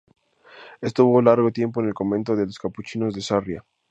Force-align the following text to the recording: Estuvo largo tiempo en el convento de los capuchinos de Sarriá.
Estuvo 0.81 1.21
largo 1.21 1.51
tiempo 1.51 1.79
en 1.79 1.89
el 1.89 1.93
convento 1.93 2.35
de 2.35 2.47
los 2.47 2.57
capuchinos 2.57 3.13
de 3.13 3.21
Sarriá. 3.21 3.63